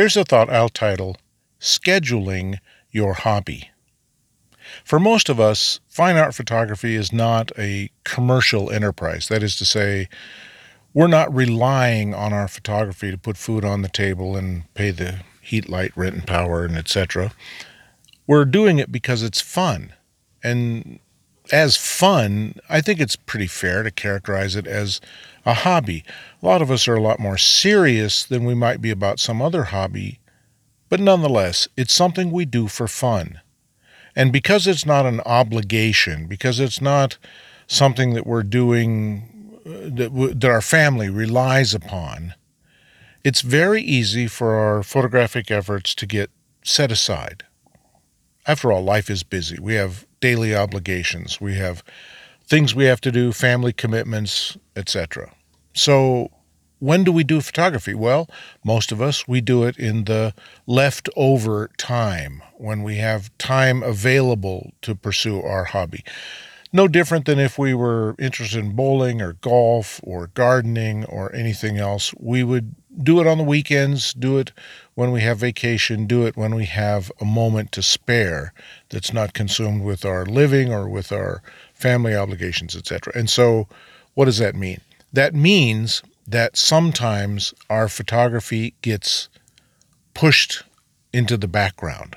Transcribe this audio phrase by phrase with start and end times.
[0.00, 1.18] Here's a thought I'll title
[1.60, 2.56] Scheduling
[2.90, 3.70] Your Hobby.
[4.82, 9.28] For most of us, fine art photography is not a commercial enterprise.
[9.28, 10.08] That is to say,
[10.94, 15.18] we're not relying on our photography to put food on the table and pay the
[15.42, 17.32] heat, light, rent, and power, and etc.
[18.26, 19.92] We're doing it because it's fun.
[20.42, 20.98] And
[21.52, 25.00] as fun, I think it's pretty fair to characterize it as
[25.44, 26.04] a hobby.
[26.42, 29.40] A lot of us are a lot more serious than we might be about some
[29.42, 30.18] other hobby,
[30.88, 33.40] but nonetheless, it's something we do for fun.
[34.16, 37.16] And because it's not an obligation, because it's not
[37.66, 42.34] something that we're doing uh, that, w- that our family relies upon,
[43.22, 46.30] it's very easy for our photographic efforts to get
[46.64, 47.44] set aside.
[48.46, 49.58] After all, life is busy.
[49.60, 51.82] We have daily obligations, we have
[52.44, 55.32] things we have to do, family commitments, etc.
[55.72, 56.30] So,
[56.80, 57.94] when do we do photography?
[57.94, 58.28] Well,
[58.64, 60.34] most of us, we do it in the
[60.66, 66.02] leftover time when we have time available to pursue our hobby.
[66.72, 71.76] No different than if we were interested in bowling or golf or gardening or anything
[71.76, 72.14] else.
[72.18, 74.52] We would do it on the weekends, do it
[74.94, 78.52] when we have vacation, do it when we have a moment to spare
[78.90, 83.12] that's not consumed with our living or with our family obligations, etc.
[83.16, 83.66] And so,
[84.14, 84.80] what does that mean?
[85.12, 89.28] That means that sometimes our photography gets
[90.14, 90.62] pushed
[91.12, 92.16] into the background,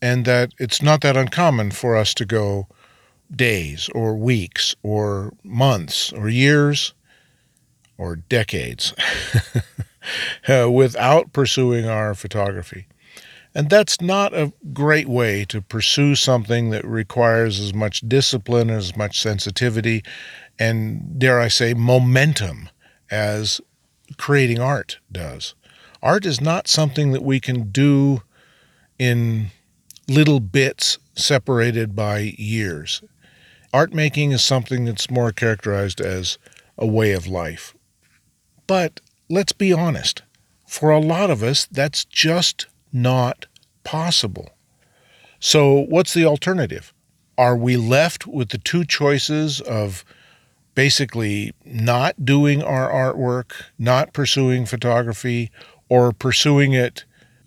[0.00, 2.68] and that it's not that uncommon for us to go
[3.34, 6.94] days or weeks or months or years
[7.98, 8.94] or decades
[10.48, 12.86] uh, without pursuing our photography.
[13.54, 18.96] And that's not a great way to pursue something that requires as much discipline, as
[18.96, 20.04] much sensitivity,
[20.58, 22.68] and dare I say, momentum
[23.10, 23.60] as
[24.18, 25.54] creating art does.
[26.02, 28.22] Art is not something that we can do
[28.98, 29.46] in
[30.06, 33.02] little bits separated by years.
[33.72, 36.38] Art making is something that's more characterized as
[36.78, 37.74] a way of life.
[38.66, 40.22] But let's be honest,
[40.66, 43.46] for a lot of us, that's just not
[43.84, 44.50] possible.
[45.38, 46.92] So, what's the alternative?
[47.38, 50.04] Are we left with the two choices of
[50.74, 55.50] basically not doing our artwork, not pursuing photography,
[55.88, 57.04] or pursuing it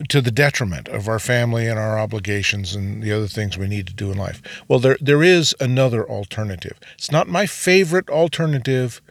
[0.07, 3.88] to the detriment of our family and our obligations and the other things we need
[3.88, 4.41] to do in life?
[4.67, 6.79] Well, there, there is another alternative.
[6.94, 9.01] It's not my favorite alternative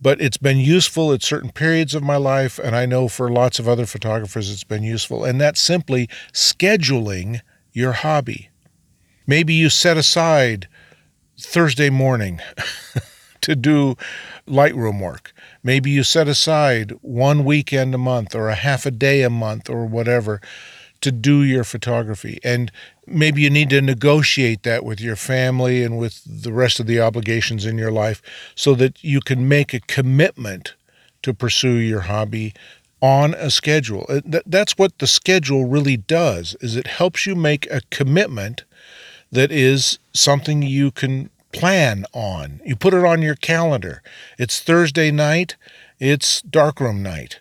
[0.00, 3.58] but it's been useful at certain periods of my life, and I know for lots
[3.58, 5.24] of other photographers it's been useful.
[5.24, 7.40] And that's simply scheduling
[7.72, 8.50] your hobby.
[9.26, 10.68] Maybe you set aside
[11.38, 12.40] Thursday morning
[13.40, 13.96] to do
[14.46, 15.32] Lightroom work.
[15.62, 19.68] Maybe you set aside one weekend a month or a half a day a month
[19.68, 20.40] or whatever
[21.00, 22.38] to do your photography.
[22.42, 22.70] And
[23.06, 27.00] maybe you need to negotiate that with your family and with the rest of the
[27.00, 28.22] obligations in your life
[28.54, 30.74] so that you can make a commitment
[31.22, 32.54] to pursue your hobby
[33.00, 34.06] on a schedule.
[34.08, 38.64] Uh, that's what the schedule really does is it helps you make a commitment
[39.30, 42.60] that is something you can plan on.
[42.64, 44.02] You put it on your calendar.
[44.38, 45.56] It's Thursday night,
[45.98, 47.40] it's darkroom night.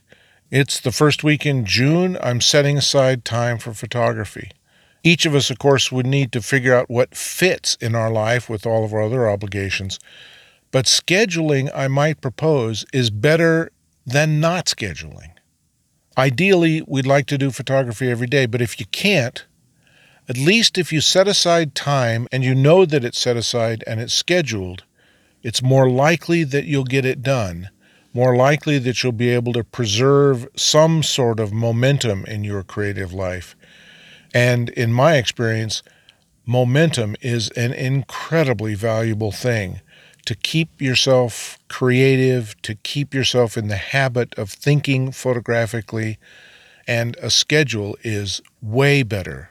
[0.51, 2.19] It's the first week in June.
[2.21, 4.51] I'm setting aside time for photography.
[5.03, 8.47] Each of us, of course, would need to figure out what fits in our life
[8.47, 9.99] with all of our other obligations.
[10.69, 13.71] But scheduling, I might propose, is better
[14.05, 15.31] than not scheduling.
[16.15, 19.43] Ideally, we'd like to do photography every day, but if you can't,
[20.29, 23.99] at least if you set aside time and you know that it's set aside and
[23.99, 24.83] it's scheduled,
[25.41, 27.71] it's more likely that you'll get it done
[28.15, 33.11] more likely that you'll be able to preserve some sort of momentum in your creative
[33.11, 33.57] life.
[34.33, 35.83] And in my experience,
[36.45, 39.81] momentum is an incredibly valuable thing
[40.25, 46.17] to keep yourself creative, to keep yourself in the habit of thinking photographically.
[46.87, 49.49] And a schedule is way better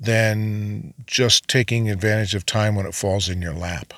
[0.00, 3.94] than just taking advantage of time when it falls in your lap.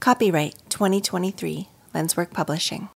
[0.00, 2.88] Copyright 2023 Lenswork Publishing.